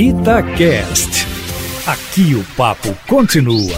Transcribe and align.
Itacast. 0.00 1.26
Aqui 1.84 2.32
o 2.36 2.44
papo 2.56 2.96
continua. 3.08 3.76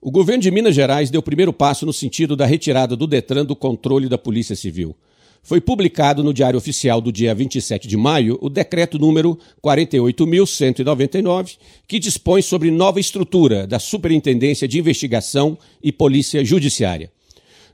O 0.00 0.12
governo 0.12 0.44
de 0.44 0.50
Minas 0.52 0.76
Gerais 0.76 1.10
deu 1.10 1.18
o 1.18 1.24
primeiro 1.24 1.52
passo 1.52 1.84
no 1.84 1.92
sentido 1.92 2.36
da 2.36 2.46
retirada 2.46 2.94
do 2.94 3.04
Detran 3.04 3.44
do 3.44 3.56
controle 3.56 4.08
da 4.08 4.16
Polícia 4.16 4.54
Civil. 4.54 4.94
Foi 5.42 5.60
publicado 5.60 6.22
no 6.22 6.32
Diário 6.32 6.56
Oficial 6.56 7.00
do 7.00 7.10
dia 7.10 7.34
27 7.34 7.88
de 7.88 7.96
maio 7.96 8.38
o 8.40 8.48
decreto 8.48 8.96
número 8.96 9.36
48.199, 9.60 11.56
que 11.88 11.98
dispõe 11.98 12.40
sobre 12.40 12.70
nova 12.70 13.00
estrutura 13.00 13.66
da 13.66 13.80
Superintendência 13.80 14.68
de 14.68 14.78
Investigação 14.78 15.58
e 15.82 15.90
Polícia 15.90 16.44
Judiciária. 16.44 17.10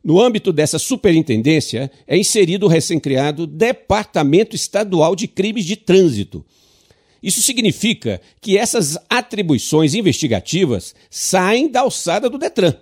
No 0.03 0.19
âmbito 0.19 0.51
dessa 0.51 0.79
superintendência, 0.79 1.91
é 2.09 2.17
inserido 2.17 2.65
o 2.65 2.71
recém-criado 2.71 3.47
Departamento 3.47 4.57
Estadual 4.57 5.15
de 5.15 5.29
Crimes 5.29 5.67
de 5.67 5.77
Trânsito. 5.77 6.43
Isso 7.23 7.43
significa 7.43 8.20
que 8.41 8.56
essas 8.56 8.97
atribuições 9.09 9.95
investigativas 9.95 10.95
saem 11.10 11.69
da 11.69 11.80
alçada 11.80 12.30
do 12.30 12.38
Detran, 12.38 12.74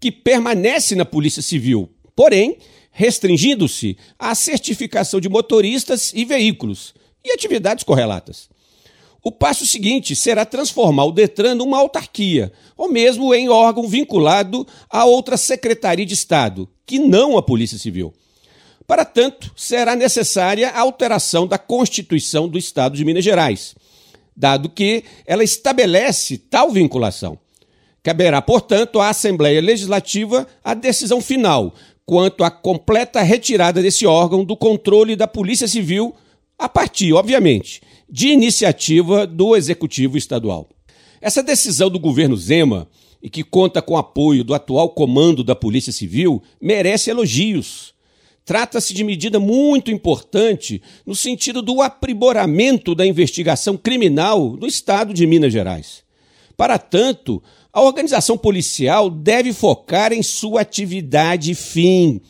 que 0.00 0.12
permanece 0.12 0.94
na 0.94 1.04
Polícia 1.04 1.42
Civil, 1.42 1.90
porém 2.14 2.58
restringindo-se 2.92 3.96
à 4.18 4.34
certificação 4.34 5.18
de 5.18 5.28
motoristas 5.28 6.12
e 6.14 6.24
veículos 6.24 6.94
e 7.24 7.32
atividades 7.32 7.84
correlatas. 7.84 8.48
O 9.24 9.30
passo 9.30 9.64
seguinte 9.64 10.16
será 10.16 10.44
transformar 10.44 11.04
o 11.04 11.12
Detran 11.12 11.54
numa 11.54 11.78
autarquia, 11.78 12.52
ou 12.76 12.90
mesmo 12.90 13.32
em 13.32 13.48
órgão 13.48 13.86
vinculado 13.86 14.66
a 14.90 15.04
outra 15.04 15.36
Secretaria 15.36 16.04
de 16.04 16.14
Estado, 16.14 16.68
que 16.84 16.98
não 16.98 17.38
a 17.38 17.42
Polícia 17.42 17.78
Civil. 17.78 18.12
Para 18.86 19.04
tanto, 19.04 19.52
será 19.56 19.94
necessária 19.94 20.70
a 20.70 20.80
alteração 20.80 21.46
da 21.46 21.58
Constituição 21.58 22.48
do 22.48 22.58
Estado 22.58 22.96
de 22.96 23.04
Minas 23.04 23.24
Gerais, 23.24 23.74
dado 24.36 24.68
que 24.68 25.04
ela 25.26 25.44
estabelece 25.44 26.38
tal 26.38 26.70
vinculação. 26.70 27.38
Caberá, 28.02 28.42
portanto, 28.42 29.00
à 29.00 29.10
Assembleia 29.10 29.60
Legislativa 29.60 30.46
a 30.64 30.74
decisão 30.74 31.20
final 31.20 31.72
quanto 32.04 32.42
à 32.42 32.50
completa 32.50 33.22
retirada 33.22 33.80
desse 33.80 34.06
órgão 34.06 34.44
do 34.44 34.56
controle 34.56 35.14
da 35.14 35.26
Polícia 35.26 35.68
Civil, 35.68 36.14
a 36.58 36.68
partir, 36.68 37.12
obviamente, 37.12 37.80
de 38.10 38.28
iniciativa 38.28 39.26
do 39.26 39.56
Executivo 39.56 40.18
Estadual. 40.18 40.68
Essa 41.20 41.42
decisão 41.42 41.88
do 41.88 41.98
governo 41.98 42.36
Zema, 42.36 42.88
e 43.22 43.30
que 43.30 43.44
conta 43.44 43.80
com 43.80 43.94
o 43.94 43.96
apoio 43.96 44.42
do 44.42 44.52
atual 44.52 44.90
comando 44.90 45.44
da 45.44 45.54
Polícia 45.54 45.92
Civil, 45.92 46.42
merece 46.60 47.08
elogios. 47.08 47.94
Trata-se 48.44 48.92
de 48.92 49.04
medida 49.04 49.38
muito 49.38 49.90
importante 49.90 50.82
no 51.06 51.14
sentido 51.14 51.62
do 51.62 51.80
aprimoramento 51.80 52.94
da 52.94 53.06
investigação 53.06 53.76
criminal 53.76 54.56
no 54.56 54.66
estado 54.66 55.14
de 55.14 55.26
Minas 55.26 55.52
Gerais. 55.52 56.02
Para 56.56 56.78
tanto, 56.78 57.42
a 57.72 57.80
organização 57.80 58.36
policial 58.36 59.08
deve 59.08 59.52
focar 59.52 60.12
em 60.12 60.22
sua 60.22 60.60
atividade 60.60 61.54
fim, 61.54 62.20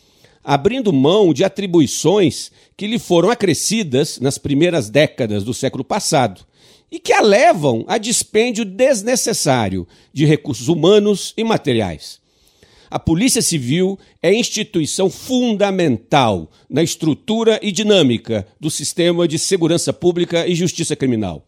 abrindo 0.45 0.93
mão 0.93 1.33
de 1.33 1.45
atribuições 1.45 2.53
que 2.77 2.87
lhe 2.87 2.99
foram 2.99 3.31
acrescidas 3.31 4.21
nas 4.21 4.39
primeiras 4.39 4.91
décadas 4.91 5.43
do 5.45 5.55
século 5.55 5.83
passado 5.83 6.43
e 6.91 7.01
que 7.01 7.13
a 7.13 7.23
levam 7.23 7.85
a 7.89 7.97
dispêndio 7.97 8.65
desnecessário 8.65 9.89
de 10.13 10.27
recursos 10.27 10.69
humanos 10.69 11.33
e 11.37 11.43
materiais. 11.43 12.22
A 12.93 12.99
Polícia 12.99 13.41
Civil 13.41 13.99
é 14.23 14.35
instituição 14.35 15.09
fundamental 15.09 16.51
na 16.69 16.83
estrutura 16.83 17.59
e 17.63 17.73
dinâmica 17.73 18.47
do 18.61 18.71
sistema 18.71 19.27
de 19.27 19.39
segurança 19.39 19.95
pública 19.95 20.47
e 20.47 20.55
justiça 20.55 20.95
criminal. 20.95 21.43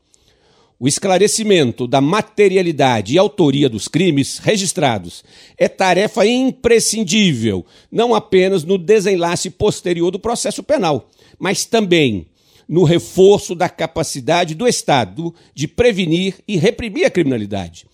O 0.80 0.88
esclarecimento 0.88 1.86
da 1.86 2.00
materialidade 2.00 3.12
e 3.12 3.18
autoria 3.18 3.68
dos 3.68 3.88
crimes 3.88 4.38
registrados 4.38 5.22
é 5.58 5.68
tarefa 5.68 6.26
imprescindível, 6.26 7.66
não 7.92 8.14
apenas 8.14 8.64
no 8.64 8.78
desenlace 8.78 9.50
posterior 9.50 10.10
do 10.10 10.18
processo 10.18 10.62
penal, 10.62 11.10
mas 11.38 11.66
também 11.66 12.26
no 12.66 12.84
reforço 12.84 13.54
da 13.54 13.68
capacidade 13.68 14.54
do 14.54 14.66
Estado 14.66 15.34
de 15.54 15.68
prevenir 15.68 16.36
e 16.48 16.56
reprimir 16.56 17.04
a 17.04 17.10
criminalidade. 17.10 17.84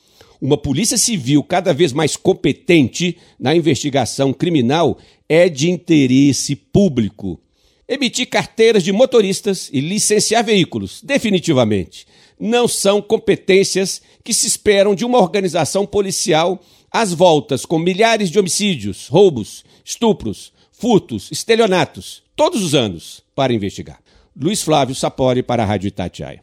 Uma 0.41 0.56
polícia 0.56 0.97
civil 0.97 1.43
cada 1.43 1.75
vez 1.75 1.93
mais 1.93 2.17
competente 2.17 3.19
na 3.39 3.55
investigação 3.55 4.33
criminal 4.33 4.99
é 5.28 5.49
de 5.49 5.71
interesse 5.71 6.56
público. 6.56 7.39
Emitir 7.89 8.28
carteiras 8.28 8.83
de 8.83 8.93
motoristas 8.93 9.69
e 9.73 9.81
licenciar 9.81 10.45
veículos, 10.45 11.03
definitivamente 11.03 12.06
não 12.41 12.67
são 12.67 13.03
competências 13.03 14.01
que 14.25 14.33
se 14.33 14.47
esperam 14.47 14.95
de 14.95 15.05
uma 15.05 15.19
organização 15.19 15.84
policial 15.84 16.59
às 16.91 17.12
voltas 17.12 17.67
com 17.67 17.78
milhares 17.78 18.31
de 18.31 18.39
homicídios, 18.39 19.09
roubos, 19.09 19.62
estupros, 19.84 20.53
furtos, 20.72 21.31
estelionatos, 21.31 22.22
todos 22.34 22.62
os 22.62 22.75
anos, 22.75 23.22
para 23.34 23.53
investigar. 23.53 24.01
Luiz 24.34 24.62
Flávio 24.62 24.95
Sapori 24.95 25.43
para 25.43 25.62
a 25.62 25.67
Rádio 25.67 25.89
Itatiaia. 25.89 26.43